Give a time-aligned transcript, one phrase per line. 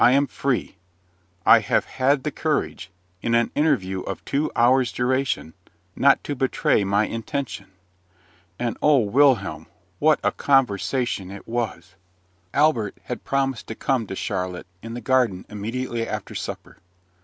[0.03, 0.77] I am free.
[1.45, 2.89] I have had the courage,
[3.21, 5.53] in an interview of two hours' duration,
[5.95, 7.67] not to betray my intention.
[8.57, 9.67] And O Wilhelm,
[9.99, 11.93] what a conversation it was!
[12.51, 16.77] Albert had promised to come to Charlotte in the garden immediately after supper.